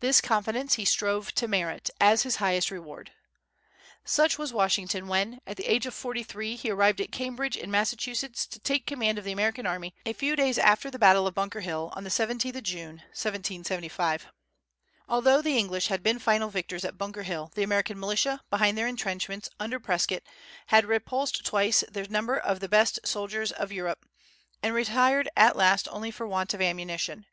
This 0.00 0.22
confidence 0.22 0.76
he 0.76 0.86
strove 0.86 1.34
to 1.34 1.46
merit, 1.46 1.90
as 2.00 2.22
his 2.22 2.36
highest 2.36 2.70
reward. 2.70 3.12
Such 4.02 4.38
was 4.38 4.50
Washington 4.50 5.08
when, 5.08 5.42
at 5.46 5.58
the 5.58 5.66
age 5.70 5.84
of 5.84 5.92
forty 5.92 6.22
three, 6.22 6.56
he 6.56 6.70
arrived 6.70 7.02
at 7.02 7.12
Cambridge 7.12 7.54
in 7.54 7.70
Massachusetts, 7.70 8.46
to 8.46 8.58
take 8.60 8.86
command 8.86 9.18
of 9.18 9.24
the 9.24 9.32
American 9.32 9.66
army, 9.66 9.94
a 10.06 10.14
few 10.14 10.36
days 10.36 10.56
after 10.56 10.90
the 10.90 10.98
battle 10.98 11.26
of 11.26 11.34
Bunker 11.34 11.60
Hill, 11.60 11.92
on 11.94 12.02
the 12.02 12.08
17th 12.08 12.62
June, 12.62 13.02
1775. 13.12 14.28
Although 15.06 15.42
the 15.42 15.58
English 15.58 15.88
had 15.88 16.02
been 16.02 16.18
final 16.18 16.48
victors 16.48 16.82
at 16.86 16.96
Bunker 16.96 17.24
Hill, 17.24 17.52
the 17.54 17.62
American 17.62 18.00
militia, 18.00 18.40
behind 18.48 18.78
their 18.78 18.86
intrenchments, 18.88 19.50
under 19.60 19.78
Prescott, 19.78 20.22
had 20.68 20.86
repulsed 20.86 21.44
twice 21.44 21.84
their 21.90 22.06
number 22.08 22.38
of 22.38 22.60
the 22.60 22.70
best 22.70 23.00
soldiers 23.04 23.52
of 23.52 23.70
Europe, 23.70 24.06
and 24.62 24.72
retired 24.72 25.28
at 25.36 25.56
last 25.56 25.86
only 25.90 26.10
for 26.10 26.26
want 26.26 26.54
of 26.54 26.62
ammunition. 26.62 27.26